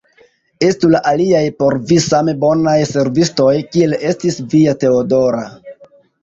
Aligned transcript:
Estu 0.67 0.87
la 0.93 1.01
aliaj 1.09 1.41
por 1.59 1.75
vi 1.91 1.97
same 2.05 2.33
bonaj 2.45 2.73
servistoj, 2.93 3.53
kiel 3.77 3.95
estis 4.13 4.41
via 4.55 4.75
Teodora! 4.87 5.47